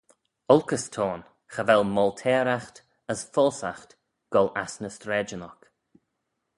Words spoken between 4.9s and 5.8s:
straidyn oc.